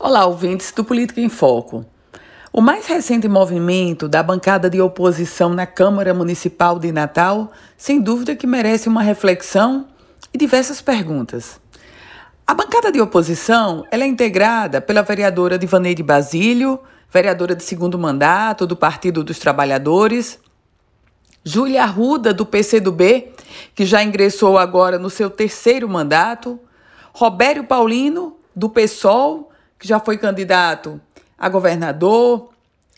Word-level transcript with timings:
Olá, 0.00 0.26
ouvintes 0.26 0.70
do 0.70 0.84
Política 0.84 1.20
em 1.20 1.28
Foco. 1.28 1.84
O 2.52 2.60
mais 2.60 2.86
recente 2.86 3.26
movimento 3.26 4.08
da 4.08 4.22
bancada 4.22 4.70
de 4.70 4.80
oposição 4.80 5.52
na 5.52 5.66
Câmara 5.66 6.14
Municipal 6.14 6.78
de 6.78 6.92
Natal, 6.92 7.50
sem 7.76 8.00
dúvida 8.00 8.36
que 8.36 8.46
merece 8.46 8.88
uma 8.88 9.02
reflexão 9.02 9.88
e 10.32 10.38
diversas 10.38 10.80
perguntas. 10.80 11.60
A 12.46 12.54
bancada 12.54 12.92
de 12.92 13.00
oposição 13.00 13.84
é 13.90 13.98
integrada 14.06 14.80
pela 14.80 15.02
vereadora 15.02 15.58
Divaneide 15.58 16.04
Basílio, 16.04 16.78
vereadora 17.10 17.56
de 17.56 17.64
segundo 17.64 17.98
mandato 17.98 18.68
do 18.68 18.76
Partido 18.76 19.24
dos 19.24 19.40
Trabalhadores, 19.40 20.38
Júlia 21.42 21.82
Arruda, 21.82 22.32
do 22.32 22.46
PCdoB, 22.46 23.32
que 23.74 23.84
já 23.84 24.00
ingressou 24.04 24.58
agora 24.58 24.96
no 24.96 25.10
seu 25.10 25.28
terceiro 25.28 25.88
mandato, 25.88 26.56
Robério 27.12 27.64
Paulino, 27.64 28.36
do 28.54 28.68
PSOL, 28.68 29.48
que 29.78 29.86
já 29.86 30.00
foi 30.00 30.18
candidato 30.18 31.00
a 31.38 31.48
governador, 31.48 32.50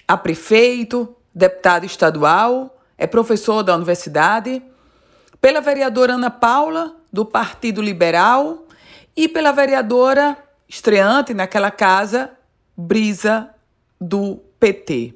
a 0.09 0.17
prefeito, 0.17 1.15
deputado 1.35 1.85
estadual, 1.85 2.79
é 2.97 3.07
professor 3.07 3.63
da 3.63 3.77
universidade, 3.77 4.63
pela 5.41 5.61
vereadora 5.61 6.15
Ana 6.15 6.31
Paula, 6.31 6.97
do 7.13 7.25
Partido 7.25 7.83
Liberal, 7.83 8.65
e 9.17 9.29
pela 9.29 9.53
vereadora 9.53 10.37
estreante 10.69 11.35
naquela 11.35 11.71
casa, 11.71 12.31
Brisa, 12.77 13.51
do 14.01 14.37
PT. 14.59 15.15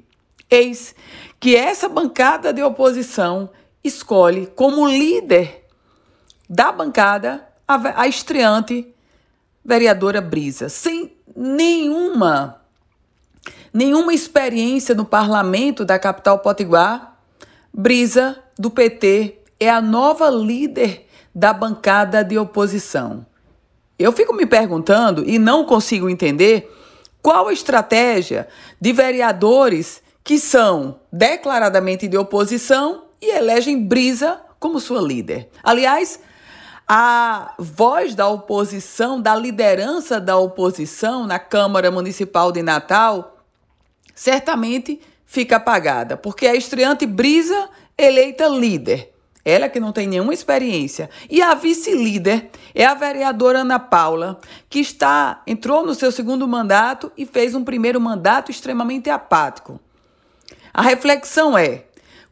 Eis 0.49 0.93
que 1.39 1.55
essa 1.55 1.89
bancada 1.89 2.53
de 2.53 2.61
oposição 2.61 3.49
escolhe 3.83 4.47
como 4.47 4.87
líder 4.87 5.65
da 6.49 6.71
bancada 6.71 7.47
a, 7.67 8.07
estreante 8.07 8.93
vereadora 9.63 10.21
Brisa, 10.21 10.69
sem 10.69 11.14
nenhuma 11.35 12.61
nenhuma 13.73 14.13
experiência 14.13 14.95
no 14.95 15.03
parlamento 15.03 15.83
da 15.83 15.99
capital 15.99 16.39
potiguar, 16.39 17.19
Brisa 17.73 18.41
do 18.57 18.71
PT 18.71 19.39
é 19.59 19.69
a 19.69 19.81
nova 19.81 20.29
líder 20.29 21.05
da 21.35 21.51
bancada 21.51 22.23
de 22.23 22.37
oposição. 22.37 23.25
Eu 23.99 24.13
fico 24.13 24.33
me 24.33 24.45
perguntando 24.45 25.29
e 25.29 25.37
não 25.37 25.65
consigo 25.65 26.09
entender 26.09 26.73
qual 27.21 27.49
a 27.49 27.53
estratégia 27.53 28.47
de 28.79 28.93
vereadores 28.93 30.01
que 30.23 30.39
são 30.39 31.01
declaradamente 31.11 32.07
de 32.07 32.17
oposição 32.17 33.03
e 33.21 33.29
elegem 33.29 33.85
Brisa 33.85 34.39
como 34.57 34.79
sua 34.79 35.01
líder. 35.01 35.49
Aliás, 35.61 36.19
a 36.87 37.53
voz 37.57 38.13
da 38.13 38.27
oposição, 38.27 39.19
da 39.19 39.35
liderança 39.35 40.19
da 40.19 40.37
oposição 40.37 41.25
na 41.25 41.39
Câmara 41.39 41.89
Municipal 41.89 42.51
de 42.51 42.61
Natal, 42.61 43.37
certamente 44.13 45.01
fica 45.25 45.55
apagada, 45.57 46.15
porque 46.15 46.45
a 46.45 46.55
estreante 46.55 47.05
Brisa 47.05 47.69
eleita 47.97 48.47
líder. 48.47 49.11
Ela 49.43 49.69
que 49.69 49.79
não 49.79 49.91
tem 49.91 50.07
nenhuma 50.07 50.33
experiência. 50.33 51.07
E 51.29 51.39
a 51.39 51.53
vice-líder 51.53 52.49
é 52.73 52.83
a 52.83 52.95
vereadora 52.95 53.59
Ana 53.59 53.77
Paula, 53.77 54.39
que 54.67 54.79
está 54.79 55.43
entrou 55.45 55.85
no 55.85 55.93
seu 55.93 56.11
segundo 56.11 56.47
mandato 56.47 57.11
e 57.15 57.27
fez 57.27 57.53
um 57.53 57.63
primeiro 57.63 58.01
mandato 58.01 58.49
extremamente 58.49 59.07
apático. 59.07 59.79
A 60.73 60.81
reflexão 60.81 61.55
é: 61.55 61.85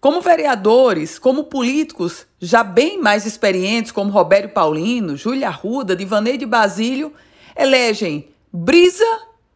como 0.04 0.20
vereadores, 0.20 1.18
como 1.18 1.46
políticos 1.46 2.28
já 2.38 2.62
bem 2.62 3.00
mais 3.02 3.26
experientes, 3.26 3.90
como 3.90 4.12
Roberto 4.12 4.52
Paulino, 4.52 5.16
Júlia 5.16 5.48
Arruda, 5.48 5.96
Divaneide 5.96 6.46
Basílio, 6.46 7.14
elegem 7.56 8.28
Brisa 8.52 9.06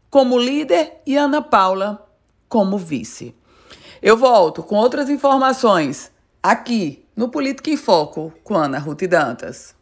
como 0.10 0.40
líder 0.40 1.02
e 1.06 1.18
Ana 1.18 1.42
Paula 1.42 2.08
como 2.48 2.78
vice. 2.78 3.36
Eu 4.02 4.16
volto 4.16 4.64
com 4.64 4.76
outras 4.76 5.10
informações 5.10 6.10
aqui 6.42 7.04
no 7.14 7.28
Política 7.28 7.70
em 7.70 7.76
Foco 7.76 8.32
com 8.42 8.56
Ana 8.56 8.80
Ruth 8.80 9.04
Dantas. 9.04 9.76